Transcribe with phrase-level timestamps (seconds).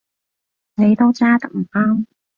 [0.77, 2.05] 你都揸得唔啱